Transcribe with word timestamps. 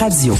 Radio. 0.00 0.36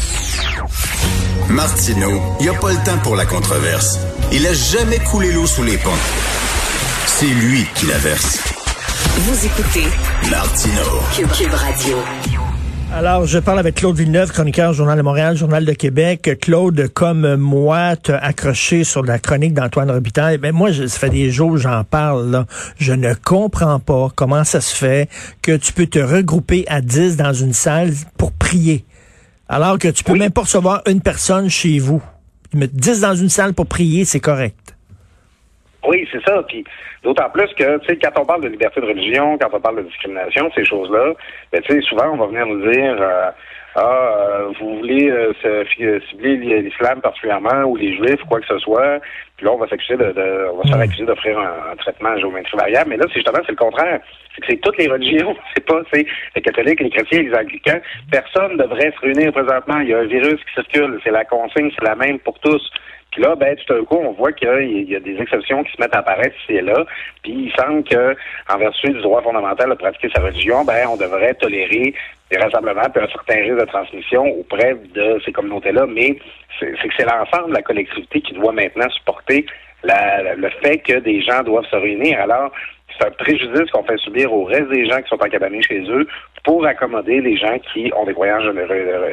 Martineau, 1.51 2.21
il 2.39 2.45
n'y 2.45 2.49
a 2.49 2.59
pas 2.61 2.71
le 2.71 2.85
temps 2.85 2.99
pour 3.03 3.17
la 3.17 3.27
controverse. 3.27 3.99
Il 4.33 4.47
a 4.47 4.53
jamais 4.53 4.99
coulé 4.99 5.33
l'eau 5.33 5.47
sous 5.47 5.65
les 5.65 5.77
ponts. 5.79 5.91
C'est 7.07 7.27
lui 7.27 7.67
qui 7.75 7.87
la 7.87 7.99
verse. 7.99 8.39
Vous 9.17 9.47
écoutez 9.47 9.89
Martineau. 10.31 11.01
Cube, 11.37 11.53
Radio. 11.53 11.97
Alors, 12.95 13.27
je 13.27 13.39
parle 13.39 13.59
avec 13.59 13.75
Claude 13.75 13.97
Villeneuve, 13.97 14.31
chroniqueur 14.31 14.73
Journal 14.73 14.97
de 14.97 15.03
Montréal, 15.03 15.37
Journal 15.37 15.65
de 15.65 15.73
Québec. 15.73 16.39
Claude, 16.41 16.89
comme 16.95 17.35
moi, 17.35 17.97
t'as 17.97 18.19
accroché 18.19 18.85
sur 18.85 19.05
la 19.05 19.19
chronique 19.19 19.55
d'Antoine 19.55 19.91
Robitaille. 19.91 20.39
Ben 20.39 20.53
moi, 20.53 20.73
ça 20.73 20.89
fait 20.89 21.11
des 21.11 21.33
jours 21.33 21.53
que 21.53 21.59
j'en 21.59 21.83
parle. 21.83 22.31
Là. 22.31 22.47
Je 22.79 22.93
ne 22.93 23.13
comprends 23.13 23.81
pas 23.81 24.09
comment 24.15 24.45
ça 24.45 24.61
se 24.61 24.75
fait 24.75 25.09
que 25.43 25.57
tu 25.57 25.73
peux 25.73 25.87
te 25.87 25.99
regrouper 25.99 26.65
à 26.69 26.81
10 26.81 27.17
dans 27.17 27.33
une 27.33 27.53
salle 27.53 27.93
pour 28.17 28.31
prier. 28.33 28.85
Alors 29.49 29.79
que 29.79 29.89
tu 29.89 30.05
peux 30.05 30.15
même 30.15 30.33
pas 30.33 30.43
recevoir 30.43 30.83
une 30.87 31.01
personne 31.01 31.49
chez 31.49 31.79
vous. 31.79 32.03
Mais 32.55 32.67
10 32.67 33.01
dans 33.01 33.15
une 33.15 33.29
salle 33.29 33.55
pour 33.55 33.67
prier, 33.67 34.05
c'est 34.05 34.21
correct. 34.21 34.77
Oui, 35.87 36.07
c'est 36.13 36.23
ça. 36.25 36.43
Puis 36.47 36.65
d'autant 37.03 37.31
plus 37.31 37.49
que, 37.55 37.79
tu 37.79 37.87
sais, 37.87 37.99
quand 37.99 38.21
on 38.21 38.27
parle 38.27 38.43
de 38.43 38.49
liberté 38.49 38.81
de 38.81 38.87
religion, 38.87 39.39
quand 39.39 39.49
on 39.53 39.61
parle 39.61 39.77
de 39.77 39.89
discrimination, 39.89 40.51
ces 40.55 40.65
choses-là, 40.65 41.15
ben, 41.53 41.63
tu 41.63 41.73
sais, 41.73 41.81
souvent 41.89 42.11
on 42.13 42.17
va 42.17 42.27
venir 42.27 42.47
nous 42.47 42.71
dire, 42.71 42.97
euh, 43.01 43.31
ah, 43.81 44.17
euh, 44.19 44.53
vous 44.59 44.79
voulez 44.79 45.11
euh, 45.11 45.33
cibler 46.11 46.37
l'islam 46.37 47.01
particulièrement 47.01 47.65
ou 47.65 47.77
les 47.77 47.97
juifs, 47.97 48.23
quoi 48.29 48.41
que 48.41 48.47
ce 48.47 48.59
soit. 48.59 49.01
Puis 49.37 49.47
là, 49.47 49.53
on 49.53 49.57
va 49.57 49.69
s'accuser 49.69 49.97
de, 49.97 50.11
de, 50.13 50.49
on 50.53 50.57
va 50.57 50.63
se 50.65 50.69
faire 50.69 50.81
accuser 50.81 51.05
d'offrir 51.05 51.39
un, 51.39 51.77
traitement 51.77 52.09
à 52.09 52.19
géométrie 52.19 52.57
variable. 52.57 52.91
Mais 52.91 52.97
là, 52.97 53.05
c'est 53.09 53.21
justement 53.21 53.39
c'est 53.47 53.53
le 53.53 53.57
contraire. 53.57 54.01
C'est 54.35 54.41
que 54.41 54.47
c'est 54.51 54.61
toutes 54.61 54.79
les 54.79 54.89
religions. 54.89 55.37
C'est 55.55 55.65
pas 55.65 55.81
c'est 55.93 56.07
les 56.35 56.43
catholiques, 56.43 56.81
les 56.81 56.91
chrétiens, 56.91 57.23
les 57.23 57.35
anglicans. 57.35 57.79
Personne 58.11 58.53
ne 58.53 58.63
devrait 58.63 58.93
se 58.93 59.01
réunir 59.01 59.33
présentement. 59.33 59.81
Il 59.81 59.89
y 59.89 59.95
a 59.95 59.99
un 59.99 60.07
virus 60.07 60.37
qui 60.45 60.55
circule. 60.55 61.01
C'est 61.05 61.11
la 61.11 61.25
consigne, 61.25 61.71
c'est 61.79 61.85
la 61.85 61.95
même 61.95 62.19
pour 62.19 62.39
tous. 62.41 62.63
Puis 63.11 63.23
là, 63.23 63.35
ben, 63.35 63.57
tout 63.57 63.75
d'un 63.75 63.85
coup, 63.85 63.97
on 63.97 64.13
voit 64.13 64.33
qu'il 64.33 64.89
y 64.89 64.95
a 64.95 65.01
des 65.01 65.17
exceptions 65.21 65.65
qui 65.65 65.73
se 65.73 65.81
mettent 65.81 65.95
à 65.95 66.01
apparaître 66.01 66.37
ici 66.43 66.57
et 66.57 66.61
là. 66.61 66.85
Puis 67.23 67.33
il 67.33 67.53
semble 67.59 67.83
que, 67.85 68.17
en 68.51 68.59
vertu 68.59 68.91
du 68.91 69.01
droit 69.01 69.23
fondamental 69.23 69.71
de 69.71 69.75
pratiquer 69.75 70.11
sa 70.15 70.23
religion, 70.23 70.65
ben, 70.65 70.87
on 70.89 70.97
devrait 70.97 71.35
tolérer 71.35 71.95
des 72.31 72.37
rassemblements 72.37 72.83
un 72.83 73.09
certain 73.09 73.41
risque 73.41 73.61
de 73.61 73.65
transmission 73.65 74.27
auprès 74.39 74.77
de 74.95 75.21
ces 75.25 75.33
communautés-là. 75.33 75.87
Mais 75.87 76.19
c'est 76.61 76.73
que 76.73 76.95
c'est 76.97 77.07
l'ensemble 77.07 77.51
de 77.51 77.55
la 77.55 77.63
collectivité 77.63 78.21
qui 78.21 78.35
doit 78.35 78.53
maintenant 78.53 78.89
supporter 78.91 79.47
le 79.83 80.51
fait 80.63 80.79
que 80.79 81.01
des 81.01 81.23
gens 81.23 81.43
doivent 81.43 81.67
se 81.71 81.77
réunir. 81.77 82.21
Alors, 82.21 82.53
c'est 82.99 83.07
un 83.07 83.11
préjudice 83.11 83.71
qu'on 83.73 83.85
fait 83.85 83.99
subir 83.99 84.33
au 84.33 84.45
reste 84.45 84.71
des 84.71 84.89
gens 84.89 85.01
qui 85.01 85.09
sont 85.09 85.23
encabanés 85.23 85.63
chez 85.63 85.83
eux 85.89 86.07
pour 86.45 86.65
accommoder 86.67 87.21
les 87.21 87.37
gens 87.37 87.59
qui 87.73 87.93
ont 87.95 88.07
des 88.07 88.15
croyances 88.15 88.43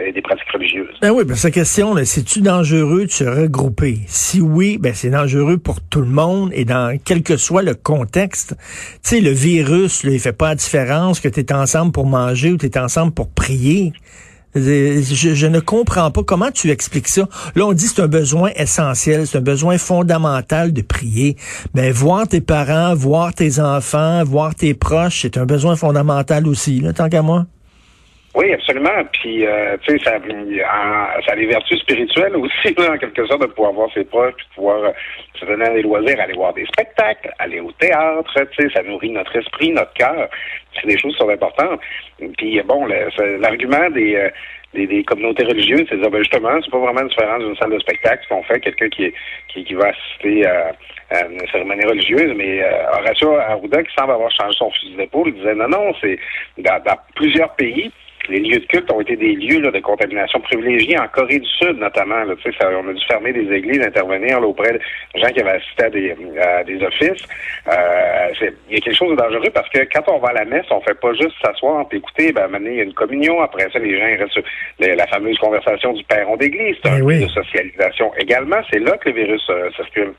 et 0.05 0.11
des 0.11 0.21
pratiques 0.21 0.49
religieuses. 0.51 0.95
Ben 1.01 1.11
oui, 1.11 1.23
ben 1.25 1.35
cette 1.35 1.53
question, 1.53 1.93
c'est-tu 2.03 2.41
dangereux 2.41 3.05
de 3.05 3.11
se 3.11 3.25
regrouper? 3.25 3.97
Si 4.07 4.41
oui, 4.41 4.77
ben 4.79 4.93
c'est 4.93 5.09
dangereux 5.09 5.57
pour 5.57 5.81
tout 5.81 6.01
le 6.01 6.07
monde 6.07 6.51
et 6.53 6.65
dans 6.65 6.97
quel 7.03 7.21
que 7.21 7.37
soit 7.37 7.61
le 7.61 7.75
contexte. 7.75 8.55
Tu 9.03 9.17
sais, 9.17 9.21
le 9.21 9.31
virus, 9.31 10.03
là, 10.03 10.11
il 10.11 10.19
fait 10.19 10.37
pas 10.37 10.49
la 10.49 10.55
différence 10.55 11.19
que 11.19 11.27
tu 11.27 11.41
es 11.41 11.53
ensemble 11.53 11.91
pour 11.91 12.05
manger 12.05 12.51
ou 12.53 12.57
tu 12.57 12.67
es 12.67 12.77
ensemble 12.77 13.13
pour 13.13 13.29
prier. 13.29 13.91
Je, 14.55 15.47
ne 15.47 15.59
comprends 15.59 16.11
pas 16.11 16.23
comment 16.23 16.51
tu 16.51 16.71
expliques 16.71 17.09
ça. 17.09 17.27
Là, 17.55 17.65
on 17.65 17.73
dit 17.73 17.87
c'est 17.87 18.01
un 18.01 18.07
besoin 18.07 18.51
essentiel, 18.55 19.27
c'est 19.27 19.37
un 19.37 19.41
besoin 19.41 19.77
fondamental 19.77 20.71
de 20.71 20.81
prier. 20.81 21.35
Mais 21.73 21.91
voir 21.91 22.27
tes 22.27 22.41
parents, 22.41 22.95
voir 22.95 23.33
tes 23.33 23.59
enfants, 23.59 24.23
voir 24.23 24.55
tes 24.55 24.73
proches, 24.73 25.23
c'est 25.23 25.37
un 25.37 25.45
besoin 25.45 25.75
fondamental 25.75 26.47
aussi, 26.47 26.79
là, 26.79 26.93
tant 26.93 27.09
qu'à 27.09 27.21
moi. 27.21 27.45
Oui, 28.35 28.51
absolument. 28.51 29.05
Puis, 29.13 29.45
euh, 29.45 29.77
tu 29.81 29.97
sais, 29.97 30.03
ça, 30.03 30.19
ça 30.19 31.31
a 31.31 31.35
des 31.37 31.45
vertus 31.45 31.79
spirituelles 31.79 32.35
aussi, 32.35 32.75
en 32.77 32.97
quelque 32.97 33.25
sorte, 33.27 33.41
de 33.41 33.47
pouvoir 33.47 33.71
voir 33.71 33.89
ses 33.93 34.03
proches, 34.03 34.33
puis 34.35 34.45
de 34.49 34.55
pouvoir 34.55 34.83
euh, 34.83 34.91
se 35.39 35.45
donner 35.45 35.69
des 35.69 35.83
loisirs, 35.83 36.19
aller 36.19 36.33
voir 36.33 36.53
des 36.53 36.65
spectacles, 36.65 37.31
aller 37.39 37.61
au 37.61 37.71
théâtre, 37.71 38.29
tu 38.35 38.61
sais, 38.61 38.73
ça 38.73 38.83
nourrit 38.83 39.11
notre 39.11 39.33
esprit, 39.37 39.71
notre 39.71 39.93
cœur. 39.93 40.27
C'est 40.73 40.87
des 40.87 40.97
choses 40.97 41.13
qui 41.13 41.19
sont 41.19 41.29
importantes. 41.29 41.79
Puis, 42.37 42.61
bon, 42.63 42.85
l'argument 43.39 43.89
des, 43.91 44.15
euh, 44.15 44.29
des, 44.73 44.85
des, 44.85 45.03
communautés 45.05 45.45
religieuses, 45.45 45.85
c'est 45.87 45.95
de 45.95 46.01
dire, 46.01 46.11
ben 46.11 46.19
justement, 46.19 46.59
c'est 46.61 46.71
pas 46.71 46.79
vraiment 46.79 47.03
différent 47.03 47.39
d'une 47.39 47.55
salle 47.55 47.71
de 47.71 47.79
spectacle, 47.79 48.21
ce 48.23 48.27
qu'on 48.27 48.43
fait, 48.43 48.59
quelqu'un 48.59 48.89
qui, 48.89 49.13
qui, 49.47 49.63
qui 49.63 49.73
va 49.75 49.87
assister 49.87 50.45
à, 50.45 50.73
une 51.29 51.39
cérémonie 51.51 51.85
religieuse, 51.85 52.33
mais 52.35 52.61
euh, 52.61 52.97
Horacio 52.99 53.37
Arruda, 53.37 53.81
qui 53.83 53.93
semble 53.97 54.11
avoir 54.11 54.31
changé 54.31 54.57
son 54.57 54.69
fusil 54.71 54.95
d'épaule, 54.97 55.33
disait, 55.33 55.55
non, 55.55 55.69
non, 55.69 55.93
c'est 56.01 56.19
dans 56.57 56.97
plusieurs 57.15 57.55
pays, 57.55 57.91
les 58.29 58.39
lieux 58.39 58.59
de 58.59 58.65
culte 58.65 58.91
ont 58.91 59.01
été 59.01 59.15
des 59.15 59.33
lieux 59.33 59.59
de 59.59 59.79
contamination 59.79 60.39
privilégiés 60.39 60.97
en 60.99 61.07
Corée 61.07 61.39
du 61.39 61.49
Sud, 61.49 61.77
notamment. 61.77 62.23
Là, 62.23 62.33
ça, 62.59 62.69
on 62.71 62.89
a 62.89 62.93
dû 62.93 63.05
fermer 63.05 63.33
des 63.33 63.51
églises, 63.51 63.81
intervenir 63.81 64.41
auprès 64.41 64.73
de 64.73 64.79
gens 65.15 65.27
qui 65.29 65.41
avaient 65.41 65.57
assisté 65.61 65.83
à 65.83 65.89
des, 65.89 66.15
des 66.65 66.85
offices. 66.85 67.27
Euh, 67.67 68.51
il 68.69 68.75
y 68.75 68.77
a 68.77 68.81
quelque 68.81 68.95
chose 68.95 69.11
de 69.11 69.15
dangereux 69.15 69.49
parce 69.53 69.69
que 69.69 69.79
quand 69.91 70.03
on 70.07 70.19
va 70.19 70.29
à 70.29 70.33
la 70.33 70.45
messe, 70.45 70.65
on 70.71 70.81
fait 70.81 70.99
pas 70.99 71.13
juste 71.13 71.35
s'asseoir 71.43 71.85
écouter. 71.91 72.31
Ben, 72.31 72.47
maintenant, 72.47 72.69
il 72.71 72.77
y 72.77 72.81
a 72.81 72.83
une 72.83 72.93
communion. 72.93 73.41
Après 73.41 73.67
ça, 73.71 73.79
les 73.79 73.97
gens 73.97 74.07
ils 74.07 74.21
restent 74.21 74.33
sur 74.33 74.43
la 74.79 75.07
fameuse 75.07 75.37
conversation 75.39 75.93
du 75.93 76.03
perron 76.03 76.35
d'église. 76.37 76.75
C'est 76.83 76.91
un 76.91 76.97
eh 76.97 77.01
lieu 77.01 77.25
de 77.25 77.29
socialisation 77.29 78.11
également. 78.17 78.57
C'est 78.71 78.79
là 78.79 78.97
que 78.97 79.09
le 79.09 79.15
virus 79.15 79.45
euh, 79.49 79.69
circule. 79.75 80.13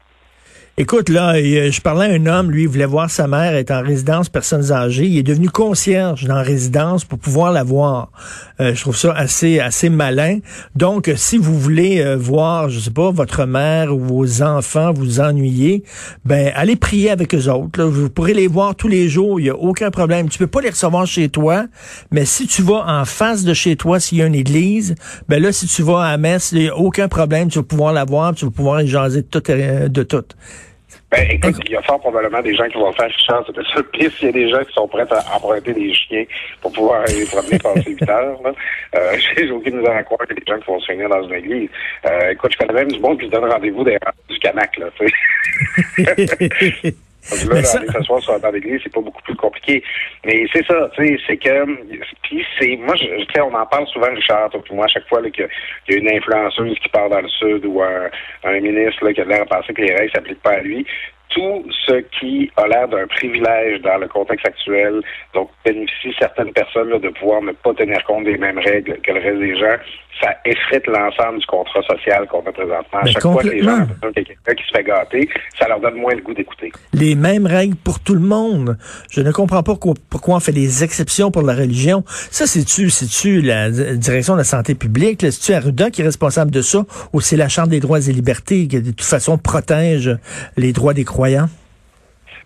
Écoute, 0.79 1.09
là, 1.09 1.37
euh, 1.37 1.71
je 1.71 1.81
parlais 1.81 2.05
à 2.05 2.11
un 2.11 2.27
homme, 2.27 2.51
lui, 2.51 2.65
il 2.65 2.69
voulait 2.69 2.85
voir 2.85 3.09
sa 3.09 3.27
mère 3.27 3.55
être 3.55 3.71
en 3.71 3.81
résidence 3.81 4.29
personnes 4.29 4.73
âgées. 4.73 5.07
Il 5.07 5.17
est 5.17 5.23
devenu 5.23 5.49
concierge 5.49 6.25
dans 6.25 6.35
la 6.35 6.43
résidence 6.43 7.07
pour 7.07 7.19
pouvoir 7.19 7.51
la 7.51 7.65
voir. 7.65 8.11
Euh, 8.61 8.75
je 8.75 8.83
trouve 8.83 8.95
ça 8.95 9.11
assez 9.13 9.59
assez 9.59 9.89
malin. 9.89 10.41
Donc, 10.75 11.11
si 11.17 11.39
vous 11.39 11.59
voulez 11.59 12.03
euh, 12.03 12.19
voir, 12.19 12.69
je 12.69 12.79
sais 12.79 12.91
pas, 12.91 13.11
votre 13.11 13.47
mère 13.47 13.97
ou 13.97 14.01
vos 14.01 14.43
enfants 14.43 14.93
vous 14.93 15.19
ennuyer, 15.19 15.83
ben 16.27 16.53
allez 16.55 16.77
prier 16.77 17.09
avec 17.09 17.35
eux 17.35 17.49
autres. 17.49 17.83
Vous 17.83 18.11
pourrez 18.11 18.35
les 18.35 18.47
voir 18.47 18.75
tous 18.75 18.89
les 18.89 19.09
jours, 19.09 19.41
il 19.41 19.45
n'y 19.45 19.51
a 19.51 19.57
aucun 19.57 19.91
problème. 19.91 20.29
Tu 20.29 20.37
peux 20.37 20.47
pas 20.47 20.61
les 20.61 20.69
recevoir 20.69 21.07
chez 21.07 21.31
toi, 21.31 21.65
mais 22.11 22.27
si 22.27 22.47
tu 22.47 22.61
vas 22.61 22.85
en 22.87 23.07
face 23.07 23.45
de 23.45 23.55
chez 23.55 23.77
toi, 23.77 23.99
s'il 23.99 24.19
y 24.19 24.23
a 24.23 24.27
une 24.27 24.35
église, 24.35 24.95
ben 25.27 25.43
là, 25.43 25.53
si 25.53 25.67
tu 25.67 25.81
vas 25.81 26.03
à 26.03 26.11
la 26.11 26.19
messe, 26.19 26.53
il 26.53 26.59
n'y 26.59 26.69
a 26.69 26.77
aucun 26.77 27.09
problème. 27.09 27.49
Tu 27.49 27.61
vas 27.61 27.65
pouvoir 27.65 27.95
la 27.95 28.05
voir, 28.05 28.35
tu 28.35 28.45
vas 28.45 28.51
pouvoir 28.51 28.83
y 28.83 28.87
jaser 28.87 29.23
de 29.23 29.27
tout. 29.27 29.41
De 29.41 30.03
tout. 30.03 30.25
Ben, 31.11 31.25
écoute, 31.31 31.55
il 31.65 31.71
y 31.71 31.77
a 31.77 31.83
fort 31.83 32.01
probablement 32.01 32.43
des 32.43 32.55
gens 32.55 32.67
qui 32.69 32.79
vont 32.79 32.93
faire 32.93 33.11
chance 33.11 33.47
de 33.47 33.63
ça. 33.63 33.83
Puis 33.93 34.09
il 34.21 34.27
y 34.27 34.29
a 34.29 34.33
des 34.33 34.51
gens 34.51 34.65
qui 34.65 34.73
sont 34.73 34.89
prêts 34.89 35.07
à 35.11 35.37
emprunter 35.37 35.73
des 35.73 35.95
chiens 35.95 36.25
pour 36.61 36.73
pouvoir 36.73 37.03
aller 37.03 37.25
promener 37.27 37.59
pendant 37.59 37.81
8 37.81 38.09
heures. 38.09 38.43
Là. 38.43 38.53
Euh, 38.97 39.17
J'ai 39.37 39.51
aucune 39.51 39.79
misère 39.79 39.97
à 39.97 40.03
croire 40.03 40.27
qu'il 40.27 40.37
y 40.37 40.41
a 40.41 40.45
des 40.45 40.53
gens 40.53 40.59
qui 40.59 40.67
vont 40.67 40.81
se 40.81 40.87
réunir 40.87 41.09
dans 41.09 41.23
une 41.23 41.35
église. 41.35 41.69
Euh, 42.07 42.31
écoute, 42.31 42.53
je 42.53 42.59
connais 42.59 42.81
même 42.81 42.91
du 42.91 42.99
monde 42.99 43.21
qui 43.21 43.27
se 43.27 43.31
donne 43.31 43.45
rendez-vous 43.45 43.85
des 43.85 43.99
du 44.29 44.39
Canac, 44.41 44.77
là, 44.79 44.87
tu 44.99 45.07
sais. 46.05 46.95
Là, 47.31 47.63
ça... 47.63 47.79
aller 47.79 47.89
s'asseoir 47.89 48.23
sur 48.23 48.33
la 48.33 48.39
banc 48.39 48.53
d'église, 48.53 48.81
c'est 48.83 48.93
pas 48.93 49.01
beaucoup 49.01 49.23
plus 49.23 49.37
compliqué. 49.37 49.83
Mais 50.25 50.47
c'est 50.53 50.65
ça, 50.67 50.91
tu 50.95 51.07
sais, 51.07 51.19
c'est 51.27 51.37
que 51.37 51.65
puis 52.23 52.45
c'est 52.59 52.77
moi 52.77 52.95
je 52.97 53.05
sais, 53.05 53.41
on 53.41 53.55
en 53.55 53.67
parle 53.67 53.87
souvent, 53.89 54.13
Richard, 54.15 54.51
pour 54.51 54.77
moi, 54.77 54.85
à 54.85 54.89
chaque 54.89 55.09
fois 55.09 55.23
qu'il 55.31 55.49
y, 55.89 55.95
a 55.95 55.97
une 55.97 56.11
influenceuse 56.11 56.79
qui 56.79 56.89
part 56.89 57.09
dans 57.09 57.21
le 57.21 57.29
sud 57.29 57.65
ou 57.67 57.83
un, 57.83 58.11
un 58.45 58.61
ministre 58.61 59.05
là, 59.05 59.13
qui 59.13 59.21
a 59.21 59.25
l'air 59.25 59.45
de 59.45 59.49
penser 59.49 59.73
que 59.73 59.83
les 59.83 59.95
règles 59.95 60.13
s'appliquent 60.13 60.43
pas 60.43 60.55
à 60.55 60.61
lui 60.61 60.87
tout 61.31 61.65
ce 61.87 62.01
qui 62.19 62.51
a 62.57 62.67
l'air 62.67 62.89
d'un 62.89 63.07
privilège 63.07 63.81
dans 63.83 63.99
le 63.99 64.09
contexte 64.09 64.47
actuel, 64.47 65.03
donc 65.35 65.51
bénéficie 65.65 66.15
certaines 66.19 66.53
personnes 66.53 66.99
de 66.99 67.09
pouvoir 67.11 67.43
ne 67.43 67.53
pas 67.53 67.75
tenir 67.75 68.03
compte 68.05 68.25
des 68.25 68.39
mêmes 68.39 68.59
règles 68.59 68.99
que 69.03 69.13
le 69.13 69.21
reste 69.21 69.39
des 69.39 69.59
gens, 69.59 69.77
ça 70.23 70.35
effrite 70.47 70.87
l'ensemble 70.87 71.41
du 71.41 71.47
contrat 71.47 71.83
social 71.83 72.27
qu'on 72.29 72.41
a 72.41 72.53
présentement. 72.53 73.01
À 73.01 73.07
chaque 73.07 73.23
fois 73.23 73.43
que 73.43 73.49
les 73.49 73.63
gens 73.63 73.87
quelqu'un 74.15 74.55
qui 74.55 74.65
se 74.65 74.73
fait 74.75 74.85
gâter, 74.85 75.29
ça 75.59 75.69
leur 75.69 75.81
donne 75.81 75.97
moins 75.97 76.15
le 76.15 76.23
goût 76.23 76.33
d'écouter. 76.33 76.73
Les 76.95 77.15
mêmes 77.15 77.47
règles 77.47 77.77
pour 77.77 78.01
tout 78.01 78.15
le 78.15 78.21
monde. 78.21 78.79
Je 79.11 79.21
ne 79.21 79.31
comprends 79.31 79.63
pas 79.63 79.75
pourquoi 79.75 80.37
on 80.37 80.41
fait 80.41 80.53
des 80.53 80.85
exceptions 80.85 81.31
pour 81.31 81.43
la 81.43 81.55
religion. 81.55 82.03
Ça, 82.07 82.47
c'est-tu, 82.47 82.89
c'est-tu 82.89 83.43
la 83.43 83.71
direction 83.71 84.35
de 84.35 84.39
la 84.39 84.45
santé 84.45 84.75
publique? 84.75 85.21
C'est-tu 85.21 85.53
Arruda 85.53 85.91
qui 85.91 86.01
est 86.01 86.05
responsable 86.05 86.51
de 86.51 86.63
ça? 86.63 86.87
Ou 87.13 87.21
c'est 87.21 87.37
la 87.37 87.49
Chambre 87.49 87.69
des 87.69 87.81
droits 87.81 87.99
et 87.99 88.13
libertés 88.13 88.69
qui, 88.69 88.81
de 88.81 88.91
toute 88.91 89.03
façon, 89.03 89.37
protège 89.37 90.17
les 90.57 90.73
droits 90.73 90.95
des 90.95 91.05
croyants? 91.05 91.16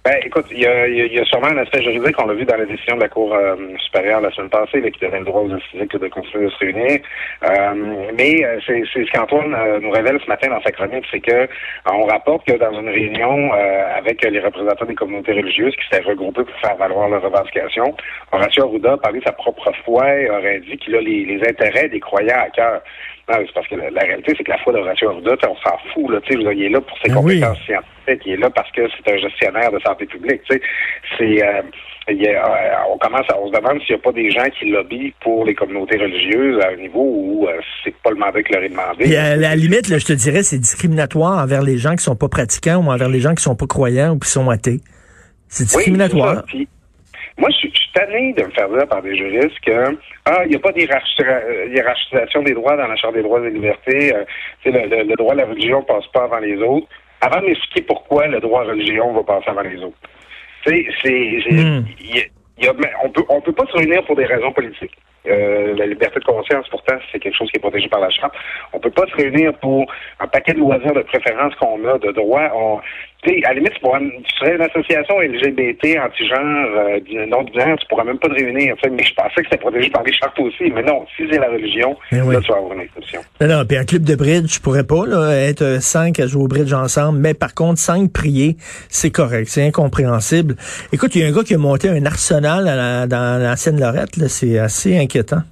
Ben, 0.02 0.16
écoute, 0.24 0.46
il 0.50 0.60
y 0.60 0.66
a, 0.66 0.88
y 0.88 1.18
a, 1.18 1.24
sûrement 1.26 1.48
un 1.48 1.58
aspect 1.58 1.82
juridique, 1.82 2.16
on 2.18 2.26
l'a 2.26 2.32
vu 2.32 2.46
dans 2.46 2.56
la 2.56 2.64
décision 2.64 2.96
de 2.96 3.02
la 3.02 3.08
Cour 3.10 3.34
euh, 3.34 3.54
supérieure 3.84 4.22
la 4.22 4.30
semaine 4.30 4.48
passée, 4.48 4.80
là, 4.80 4.90
qui 4.90 4.98
donnait 4.98 5.18
le 5.18 5.26
droit 5.26 5.42
aux 5.42 5.58
physiques 5.70 5.94
de 5.94 6.08
continuer 6.08 6.46
de 6.46 6.50
se 6.50 6.58
réunir. 6.58 7.00
Euh, 7.44 8.10
mais 8.16 8.42
euh, 8.42 8.58
c'est 8.66 8.82
ce 8.94 9.12
qu'Antoine 9.12 9.54
nous 9.82 9.90
révèle 9.90 10.18
ce 10.24 10.26
matin 10.26 10.48
dans 10.48 10.62
sa 10.62 10.72
chronique, 10.72 11.04
c'est 11.10 11.20
que 11.20 11.46
on 11.84 12.06
rapporte 12.06 12.46
que 12.46 12.56
dans 12.56 12.80
une 12.80 12.88
réunion 12.88 13.52
avec 13.52 14.24
les 14.24 14.40
représentants 14.40 14.86
des 14.86 14.94
communautés 14.94 15.32
religieuses 15.32 15.76
qui 15.76 15.84
s'étaient 15.90 16.08
regroupés 16.08 16.44
pour 16.44 16.60
faire 16.60 16.76
valoir 16.76 17.10
leurs 17.10 17.22
revendications, 17.22 17.94
Horacio 18.32 18.64
Arruda, 18.64 18.96
parlé 18.96 19.18
de 19.18 19.24
sa 19.24 19.32
propre 19.32 19.70
foi, 19.84 20.06
aurait 20.30 20.60
dit 20.60 20.78
qu'il 20.78 20.96
a 20.96 21.00
les, 21.02 21.26
les 21.26 21.46
intérêts 21.46 21.90
des 21.90 22.00
croyants 22.00 22.40
à 22.40 22.48
cœur. 22.48 22.80
Non, 23.30 23.36
c'est 23.46 23.52
parce 23.52 23.68
que 23.68 23.76
la, 23.76 24.00
réalité, 24.00 24.34
c'est 24.36 24.44
que 24.44 24.50
la 24.50 24.58
foi 24.58 24.72
de 24.72 24.78
Horacio 24.78 25.10
Arruda, 25.10 25.36
on 25.48 25.56
s'en 25.56 25.76
fout. 25.92 26.10
Là, 26.10 26.20
il 26.30 26.62
est 26.62 26.68
là 26.68 26.80
pour 26.80 26.98
ses 26.98 27.10
ben 27.10 27.16
compétences 27.16 27.58
scientifiques, 27.58 27.99
il 28.24 28.32
est 28.32 28.36
là 28.36 28.50
parce 28.50 28.70
que 28.72 28.82
c'est 28.88 29.12
un 29.12 29.18
gestionnaire 29.18 29.72
de 29.72 29.78
santé 29.80 30.06
publique. 30.06 30.42
C'est 30.48 31.42
euh, 31.42 31.62
on 32.90 32.98
commence 32.98 33.26
à, 33.30 33.38
on 33.38 33.48
se 33.48 33.52
demande 33.56 33.80
s'il 33.82 33.94
n'y 33.94 34.00
a 34.00 34.02
pas 34.02 34.12
des 34.12 34.30
gens 34.30 34.48
qui 34.58 34.70
lobbyent 34.70 35.14
pour 35.20 35.44
les 35.44 35.54
communautés 35.54 35.98
religieuses 35.98 36.60
à 36.62 36.70
un 36.70 36.76
niveau 36.76 37.02
où 37.02 37.46
euh, 37.46 37.60
c'est 37.84 37.94
pas 38.02 38.10
le 38.10 38.16
mandat 38.16 38.42
qui 38.42 38.52
leur 38.52 38.62
est 38.62 38.68
demandé. 38.68 39.10
Et 39.10 39.16
à 39.16 39.36
la 39.36 39.54
limite, 39.54 39.88
là, 39.88 39.98
je 39.98 40.06
te 40.06 40.12
dirais, 40.12 40.42
c'est 40.42 40.58
discriminatoire 40.58 41.42
envers 41.42 41.62
les 41.62 41.78
gens 41.78 41.92
qui 41.92 42.02
sont 42.02 42.16
pas 42.16 42.28
pratiquants 42.28 42.78
ou 42.78 42.90
envers 42.90 43.08
les 43.08 43.20
gens 43.20 43.34
qui 43.34 43.42
sont 43.42 43.56
pas 43.56 43.66
croyants 43.66 44.14
ou 44.14 44.18
qui 44.18 44.28
sont 44.28 44.48
athées. 44.50 44.80
C'est 45.48 45.64
discriminatoire. 45.64 46.44
moi, 47.38 47.48
je 47.50 47.56
suis 47.56 47.72
tanné 47.94 48.32
de 48.34 48.44
me 48.44 48.50
faire 48.50 48.68
dire 48.68 48.86
par 48.88 49.02
des 49.02 49.16
juristes 49.16 49.58
que 49.64 49.96
ah, 50.24 50.42
il 50.44 50.50
n'y 50.50 50.56
a 50.56 50.60
pas 50.60 50.72
d'hierarchisation 50.72 52.42
des 52.42 52.54
droits 52.54 52.76
dans 52.76 52.86
la 52.86 52.96
Charte 52.96 53.14
des 53.14 53.22
droits 53.22 53.40
et 53.40 53.50
des 53.50 53.56
libertés. 53.58 54.14
Euh, 54.14 54.24
le, 54.64 55.04
le, 55.04 55.16
droit 55.16 55.34
de 55.34 55.40
la 55.40 55.46
religion 55.46 55.82
passe 55.82 56.06
pas 56.12 56.24
avant 56.24 56.38
les 56.38 56.56
autres. 56.58 56.86
Avant 57.20 57.40
de 57.40 57.46
m'expliquer 57.46 57.82
pourquoi 57.82 58.26
le 58.26 58.40
droit 58.40 58.62
à 58.62 58.64
la 58.64 58.72
religion 58.72 59.12
va 59.12 59.22
passer 59.22 59.50
avant 59.50 59.62
les 59.62 59.82
autres. 59.82 59.98
C'est, 60.64 60.86
c'est, 61.02 61.42
hmm. 61.50 61.84
on 63.02 63.10
peut, 63.10 63.24
on 63.28 63.40
peut 63.40 63.52
pas 63.52 63.66
se 63.66 63.76
réunir 63.76 64.04
pour 64.04 64.16
des 64.16 64.26
raisons 64.26 64.52
politiques. 64.52 64.96
Euh, 65.26 65.74
la 65.76 65.86
liberté 65.86 66.18
de 66.18 66.24
conscience, 66.24 66.66
pourtant, 66.70 66.96
c'est 67.12 67.18
quelque 67.18 67.36
chose 67.36 67.50
qui 67.50 67.58
est 67.58 67.60
protégé 67.60 67.88
par 67.88 68.00
la 68.00 68.10
Charte. 68.10 68.34
On 68.72 68.80
peut 68.80 68.90
pas 68.90 69.06
se 69.06 69.14
réunir 69.16 69.52
pour 69.58 69.86
un 70.18 70.26
paquet 70.26 70.54
de 70.54 70.58
loisirs, 70.60 70.94
de 70.94 71.02
préférences 71.02 71.54
qu'on 71.56 71.86
a, 71.86 71.98
de 71.98 72.12
droits. 72.12 72.50
On, 72.54 72.80
à 73.26 73.48
la 73.48 73.54
limite, 73.54 73.74
tu, 73.74 73.80
pourrais, 73.80 74.00
tu 74.00 74.36
serais 74.38 74.56
une 74.56 74.62
association 74.62 75.20
LGBT, 75.20 75.98
anti-genre, 75.98 76.68
euh, 76.76 77.26
non-binaire, 77.26 77.76
tu 77.78 77.86
pourrais 77.88 78.04
même 78.04 78.18
pas 78.18 78.28
te 78.28 78.34
réunir. 78.34 78.74
Mais 78.90 79.04
je 79.04 79.14
pensais 79.14 79.36
que 79.36 79.44
c'était 79.44 79.58
protégé 79.58 79.90
par 79.90 80.02
les 80.02 80.12
chartes 80.12 80.38
aussi. 80.38 80.70
Mais 80.74 80.82
non, 80.82 81.04
si 81.16 81.24
c'est 81.30 81.38
la 81.38 81.48
religion, 81.50 81.96
là, 82.10 82.40
tu 82.40 82.50
vas 82.50 82.56
avoir 82.56 82.72
une 82.72 82.80
exception. 82.80 83.20
Non, 83.40 83.48
non, 83.48 83.64
puis 83.66 83.76
un 83.76 83.84
club 83.84 84.04
de 84.04 84.14
bridge, 84.14 84.54
je 84.54 84.60
pourrais 84.60 84.84
pas 84.84 85.06
là, 85.06 85.32
être 85.32 85.82
cinq 85.82 86.18
à 86.20 86.26
jouer 86.26 86.44
au 86.44 86.48
bridge 86.48 86.72
ensemble. 86.72 87.18
Mais 87.18 87.34
par 87.34 87.54
contre, 87.54 87.78
cinq 87.78 88.12
prier, 88.12 88.56
c'est 88.88 89.10
correct. 89.10 89.48
C'est 89.48 89.66
incompréhensible. 89.66 90.56
Écoute, 90.92 91.14
il 91.14 91.22
y 91.22 91.24
a 91.24 91.28
un 91.28 91.32
gars 91.32 91.42
qui 91.42 91.54
a 91.54 91.58
monté 91.58 91.88
un 91.88 92.04
arsenal 92.06 92.64
dans 93.08 93.42
l'ancienne 93.42 93.78
Lorette. 93.78 94.16
C'est 94.28 94.58
assez 94.58 94.96
inquiétant. 94.96 95.42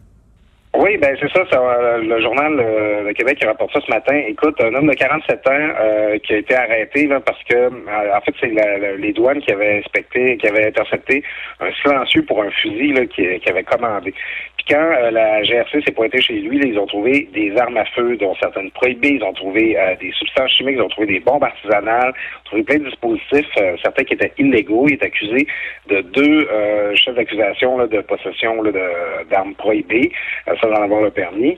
Oui, 0.74 0.98
ben 0.98 1.16
c'est 1.18 1.32
ça, 1.32 1.44
ça 1.50 1.96
le 1.96 2.20
journal 2.20 2.60
euh, 2.60 3.08
de 3.08 3.12
Québec 3.12 3.38
qui 3.38 3.46
rapporte 3.46 3.72
ça 3.72 3.80
ce 3.80 3.90
matin. 3.90 4.14
Écoute, 4.28 4.54
un 4.60 4.74
homme 4.74 4.86
de 4.86 4.92
47 4.92 5.48
ans 5.48 5.50
euh, 5.50 6.18
qui 6.18 6.34
a 6.34 6.36
été 6.36 6.54
arrêté 6.54 7.06
là, 7.06 7.20
parce 7.20 7.42
que 7.44 7.56
euh, 7.56 7.70
en 8.14 8.20
fait 8.20 8.34
c'est 8.38 8.52
les 8.98 9.12
douanes 9.14 9.40
qui 9.40 9.50
avaient 9.50 9.78
inspecté, 9.78 10.36
qui 10.36 10.46
avaient 10.46 10.66
intercepté 10.66 11.24
un 11.60 11.72
silencieux 11.82 12.22
pour 12.22 12.42
un 12.42 12.50
fusil 12.50 12.92
là, 12.92 13.06
qui, 13.06 13.26
avait 13.48 13.62
commandé. 13.62 14.12
Puis 14.58 14.66
quand 14.68 15.10
la 15.10 15.42
GRC 15.42 15.80
s'est 15.86 15.92
pointée 15.92 16.20
chez 16.20 16.34
lui, 16.34 16.60
ils 16.62 16.78
ont 16.78 16.86
trouvé 16.86 17.26
des 17.32 17.56
armes 17.56 17.78
à 17.78 17.86
feu, 17.86 18.18
dont 18.18 18.34
certaines 18.38 18.70
prohibées, 18.72 19.14
ils 19.14 19.24
ont 19.24 19.32
trouvé 19.32 19.74
des 19.98 20.12
substances 20.12 20.50
chimiques, 20.50 20.76
ils 20.76 20.82
ont 20.82 20.88
trouvé 20.88 21.06
des 21.06 21.20
bombes 21.20 21.44
artisanales, 21.44 22.12
ils 22.12 22.36
ont 22.36 22.44
trouvé 22.44 22.62
plein 22.64 22.78
de 22.78 22.84
dispositifs, 22.84 23.48
certains 23.82 24.04
qui 24.04 24.14
étaient 24.14 24.32
illégaux. 24.36 24.86
Il 24.88 24.94
est 24.94 25.02
accusé 25.02 25.46
de 25.88 26.02
deux 26.02 26.46
chefs 26.96 27.14
d'accusation 27.14 27.86
de 27.86 28.00
possession 28.02 28.62
d'armes 29.30 29.54
prohibées 29.54 30.12
d'en 30.66 30.82
avoir 30.82 31.02
le 31.02 31.10
permis. 31.10 31.56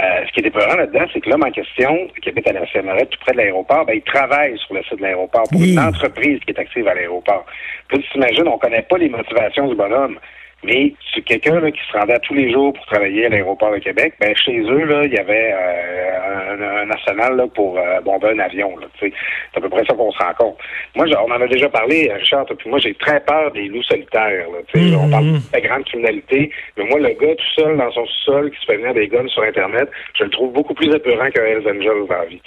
Euh, 0.00 0.24
ce 0.26 0.32
qui 0.32 0.40
est 0.40 0.46
épeurant 0.46 0.76
là-dedans, 0.76 1.06
c'est 1.12 1.20
que 1.20 1.28
l'homme 1.28 1.42
en 1.42 1.50
question, 1.50 2.08
qui 2.22 2.28
habite 2.28 2.48
à 2.48 2.52
la 2.52 2.66
CMRE, 2.66 3.08
tout 3.10 3.18
près 3.20 3.32
de 3.32 3.38
l'aéroport, 3.38 3.84
ben, 3.84 3.94
il 3.94 4.02
travaille 4.02 4.56
sur 4.58 4.74
le 4.74 4.82
site 4.84 4.98
de 4.98 5.02
l'aéroport 5.02 5.42
pour 5.50 5.60
une 5.60 5.78
entreprise 5.78 6.38
qui 6.46 6.52
est 6.52 6.58
active 6.58 6.86
à 6.86 6.94
l'aéroport. 6.94 7.44
Puis 7.88 7.98
tu 7.98 8.10
t'imagines, 8.10 8.46
on 8.46 8.58
connaît 8.58 8.82
pas 8.82 8.96
les 8.96 9.08
motivations 9.08 9.66
du 9.66 9.74
bonhomme. 9.74 10.18
Mais 10.64 10.92
c'est 11.14 11.22
quelqu'un 11.22 11.70
qui 11.70 11.80
se 11.90 11.96
rendait 11.96 12.18
tous 12.20 12.34
les 12.34 12.52
jours 12.52 12.72
pour 12.72 12.84
travailler 12.86 13.26
à 13.26 13.28
l'aéroport 13.28 13.72
de 13.72 13.78
Québec. 13.78 14.14
Ben 14.20 14.34
chez 14.36 14.58
eux 14.58 14.84
là, 14.84 15.04
il 15.04 15.12
y 15.12 15.18
avait 15.18 15.52
euh, 15.52 16.54
un, 16.58 16.82
un, 16.82 16.86
national 16.86 17.36
là, 17.36 17.46
pour 17.46 17.78
euh, 17.78 18.00
bomber 18.00 18.30
un 18.30 18.40
avion. 18.40 18.74
C'est 18.98 19.12
à 19.54 19.60
peu 19.60 19.68
près 19.68 19.84
ça 19.84 19.94
qu'on 19.94 20.10
se 20.10 20.18
rend 20.18 20.34
compte. 20.36 20.56
Moi, 20.96 21.06
on 21.24 21.30
en 21.30 21.40
a 21.40 21.46
déjà 21.46 21.68
parlé, 21.68 22.12
Richard. 22.12 22.46
Puis 22.46 22.68
moi, 22.68 22.78
j'ai 22.80 22.94
très 22.94 23.20
peur 23.20 23.52
des 23.52 23.68
loups 23.68 23.82
solitaires. 23.84 24.46
Là, 24.50 24.58
mm-hmm. 24.74 24.96
On 24.96 25.08
parle 25.10 25.32
de 25.32 25.38
la 25.52 25.60
grande 25.60 25.84
criminalité, 25.84 26.50
mais 26.76 26.84
moi, 26.84 26.98
le 26.98 27.10
gars 27.10 27.34
tout 27.34 27.62
seul 27.62 27.76
dans 27.76 27.90
son 27.92 28.04
sous-sol 28.06 28.50
qui 28.50 28.60
se 28.60 28.66
fait 28.66 28.76
venir 28.78 28.94
des 28.94 29.08
guns 29.08 29.28
sur 29.28 29.42
Internet, 29.42 29.88
je 30.18 30.24
le 30.24 30.30
trouve 30.30 30.52
beaucoup 30.52 30.74
plus 30.74 30.92
épeurant 30.92 31.30
qu'un 31.30 31.44
Hells 31.44 31.68
Angels 31.68 32.08
dans 32.08 32.16
la 32.16 32.24
vie. 32.24 32.40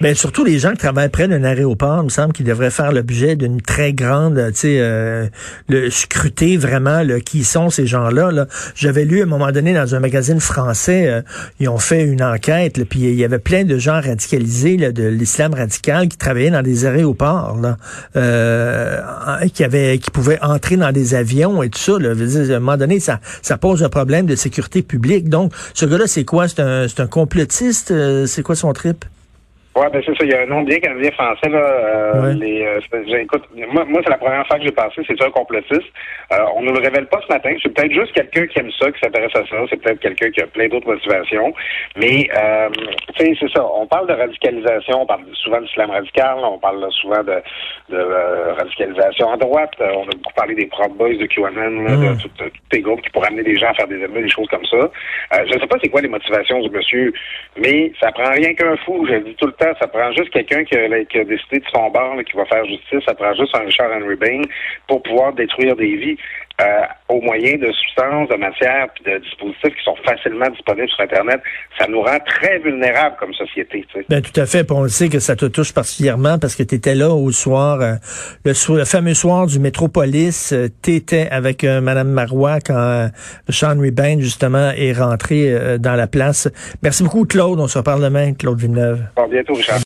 Ben 0.00 0.14
surtout 0.14 0.44
les 0.44 0.58
gens 0.58 0.72
qui 0.72 0.78
travaillent 0.78 1.10
près 1.10 1.28
d'un 1.28 1.44
aéroport, 1.44 1.98
il 2.00 2.04
me 2.04 2.08
semble 2.08 2.32
qu'ils 2.32 2.46
devraient 2.46 2.70
faire 2.70 2.92
l'objet 2.92 3.36
d'une 3.36 3.60
très 3.62 3.92
grande, 3.92 4.36
tu 4.48 4.54
sais, 4.54 4.80
euh, 4.80 5.26
le 5.68 5.90
scruter 5.90 6.56
vraiment 6.56 7.02
le 7.02 7.20
qui 7.20 7.44
Là. 7.54 8.46
J'avais 8.74 9.04
lu 9.04 9.20
à 9.20 9.24
un 9.24 9.26
moment 9.26 9.50
donné 9.52 9.74
dans 9.74 9.94
un 9.94 10.00
magazine 10.00 10.40
français, 10.40 11.08
euh, 11.08 11.22
ils 11.60 11.68
ont 11.68 11.78
fait 11.78 12.04
une 12.04 12.22
enquête, 12.22 12.82
puis 12.84 13.00
il 13.00 13.14
y 13.14 13.24
avait 13.24 13.38
plein 13.38 13.64
de 13.64 13.78
gens 13.78 14.00
radicalisés 14.00 14.76
là, 14.76 14.92
de 14.92 15.04
l'islam 15.04 15.54
radical 15.54 16.08
qui 16.08 16.16
travaillaient 16.16 16.50
dans 16.50 16.62
des 16.62 16.86
aéroports, 16.86 17.58
là, 17.60 17.76
euh, 18.16 19.00
qui 19.52 19.64
avaient, 19.64 19.98
qui 19.98 20.10
pouvaient 20.10 20.38
entrer 20.42 20.76
dans 20.76 20.92
des 20.92 21.14
avions 21.14 21.62
et 21.62 21.70
tout 21.70 21.78
ça. 21.78 21.98
Là. 21.98 22.10
à 22.10 22.56
un 22.56 22.60
moment 22.60 22.76
donné, 22.76 23.00
ça, 23.00 23.20
ça 23.42 23.56
pose 23.56 23.82
un 23.82 23.88
problème 23.88 24.26
de 24.26 24.36
sécurité 24.36 24.82
publique. 24.82 25.28
Donc, 25.28 25.52
ce 25.74 25.86
gars-là, 25.86 26.06
c'est 26.06 26.24
quoi? 26.24 26.48
C'est 26.48 26.60
un, 26.60 26.86
un 26.98 27.06
complotiste 27.06 27.90
euh, 27.90 28.26
C'est 28.26 28.42
quoi 28.42 28.54
son 28.54 28.72
trip? 28.72 29.04
Oui, 29.74 29.86
ben 29.90 30.02
c'est 30.04 30.14
ça. 30.14 30.24
Il 30.24 30.30
y 30.30 30.34
a 30.34 30.42
un 30.42 30.46
nom 30.46 30.62
bien 30.62 30.78
canadien 30.78 31.10
français. 31.12 31.48
Là, 31.48 31.58
euh, 31.58 32.34
les, 32.34 32.62
euh, 32.62 33.18
écoute, 33.18 33.42
moi, 33.72 33.84
moi 33.86 34.02
c'est 34.04 34.10
la 34.10 34.18
première 34.18 34.46
fois 34.46 34.58
que 34.58 34.64
j'ai 34.64 34.72
passé, 34.72 35.00
c'est 35.06 35.18
ça 35.18 35.26
un 35.26 35.30
complotiste. 35.30 35.88
Euh, 36.32 36.44
on 36.56 36.62
ne 36.62 36.72
le 36.72 36.78
révèle 36.78 37.06
pas 37.06 37.20
ce 37.26 37.32
matin. 37.32 37.54
C'est 37.62 37.72
peut-être 37.72 37.92
juste 37.92 38.12
quelqu'un 38.12 38.46
qui 38.48 38.58
aime 38.58 38.70
ça, 38.78 38.92
qui 38.92 39.00
s'intéresse 39.00 39.34
à 39.34 39.46
ça. 39.46 39.56
C'est 39.70 39.80
peut-être 39.80 40.00
quelqu'un 40.00 40.30
qui 40.30 40.42
a 40.42 40.46
plein 40.46 40.68
d'autres 40.68 40.86
motivations. 40.86 41.54
Mais 41.96 42.28
euh, 42.36 42.68
tu 43.16 43.24
sais, 43.24 43.34
c'est 43.40 43.50
ça. 43.50 43.64
On 43.64 43.86
parle 43.86 44.08
de 44.08 44.12
radicalisation, 44.12 45.02
on 45.02 45.06
parle 45.06 45.22
souvent 45.34 45.62
d'islam 45.62 45.90
radical, 45.90 46.36
on 46.42 46.58
parle 46.58 46.86
souvent 46.92 47.22
de, 47.22 47.40
de 47.88 47.96
euh, 47.96 48.52
radicalisation 48.52 49.32
à 49.32 49.36
droite. 49.38 49.72
on 49.80 50.02
a 50.02 50.16
beaucoup 50.16 50.34
parlé 50.36 50.54
des 50.54 50.66
Proud 50.66 50.92
Boys 50.98 51.14
de 51.14 51.24
QAnon, 51.24 51.82
là, 51.82 51.96
de, 51.96 52.12
mm. 52.12 52.18
tous 52.18 52.50
les 52.72 52.80
groupes 52.82 53.00
qui 53.00 53.10
pourraient 53.10 53.28
amener 53.28 53.42
des 53.42 53.56
gens 53.56 53.68
à 53.68 53.74
faire 53.74 53.88
des 53.88 53.96
émeutes, 53.96 54.24
des 54.24 54.28
choses 54.28 54.48
comme 54.48 54.66
ça. 54.66 54.90
je 55.32 55.54
ne 55.54 55.60
sais 55.60 55.66
pas 55.66 55.78
c'est 55.82 55.88
quoi 55.88 56.02
les 56.02 56.08
motivations 56.08 56.60
du 56.60 56.68
monsieur, 56.68 57.10
mais 57.56 57.90
ça 58.00 58.12
prend 58.12 58.30
rien 58.32 58.52
qu'un 58.52 58.76
fou. 58.84 59.06
Je 59.06 59.14
le 59.14 59.20
dis 59.20 59.34
tout 59.36 59.46
le 59.46 59.52
temps 59.52 59.61
ça 59.80 59.86
prend 59.86 60.12
juste 60.12 60.30
quelqu'un 60.30 60.64
qui, 60.64 60.76
a 60.76 61.24
décidé 61.24 61.58
de 61.60 61.64
son 61.72 61.88
bord, 61.90 62.16
qui 62.24 62.36
va 62.36 62.44
faire 62.46 62.64
justice. 62.64 63.00
Ça 63.06 63.14
prend 63.14 63.34
juste 63.34 63.56
un 63.56 63.64
Richard 63.64 63.90
Henry 63.92 64.16
Bain 64.16 64.42
pour 64.88 65.02
pouvoir 65.02 65.32
détruire 65.32 65.76
des 65.76 65.96
vies. 65.96 66.16
Euh, 66.60 66.82
au 67.08 67.20
moyen 67.20 67.56
de 67.56 67.70
substances, 67.72 68.28
de 68.28 68.36
matières, 68.36 68.86
puis 68.94 69.04
de 69.10 69.18
dispositifs 69.18 69.74
qui 69.74 69.84
sont 69.84 69.96
facilement 70.04 70.48
disponibles 70.50 70.88
sur 70.88 71.00
Internet, 71.00 71.40
ça 71.78 71.86
nous 71.88 72.02
rend 72.02 72.18
très 72.24 72.58
vulnérables 72.58 73.16
comme 73.18 73.32
société. 73.34 73.84
Ben, 74.08 74.22
tout 74.22 74.38
à 74.38 74.46
fait. 74.46 74.70
on 74.70 74.82
le 74.82 74.88
sait 74.88 75.08
que 75.08 75.18
ça 75.18 75.34
te 75.34 75.46
touche 75.46 75.72
particulièrement 75.72 76.38
parce 76.38 76.54
que 76.54 76.62
tu 76.62 76.74
étais 76.74 76.94
là 76.94 77.10
au 77.10 77.30
soir, 77.32 77.80
euh, 77.80 77.94
le, 78.44 78.84
fameux 78.84 79.14
soir 79.14 79.46
du 79.46 79.58
Métropolis. 79.58 80.52
Euh, 80.52 80.68
tu 80.82 80.94
étais 80.94 81.28
avec 81.30 81.64
Madame 81.64 82.10
Marois 82.10 82.58
quand 82.60 83.08
Sean 83.48 83.76
Bain, 83.76 84.20
justement, 84.20 84.70
est 84.76 84.92
rentré 84.92 85.78
dans 85.78 85.94
la 85.94 86.06
place. 86.06 86.48
Merci 86.82 87.02
beaucoup, 87.02 87.24
Claude. 87.24 87.60
On 87.60 87.66
se 87.66 87.78
reparle 87.78 88.02
demain, 88.02 88.34
Claude 88.34 88.58
Villeneuve. 88.58 89.02
À 89.16 89.26
bientôt, 89.26 89.54
Richard. 89.54 89.80